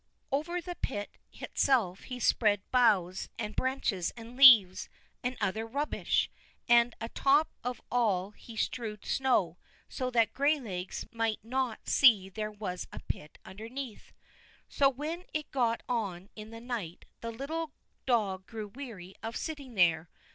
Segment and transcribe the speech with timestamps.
[0.31, 4.89] Over the pit itself he spread boughs and branches and leaves,
[5.23, 6.27] and other rubbish,
[6.67, 12.49] and a top of all he strewed snow, so that Graylegs might not see there
[12.51, 14.11] was a pit underneath.
[14.67, 17.71] So when it got on in the night, the little
[18.07, 20.09] dog grew weary of sitting there.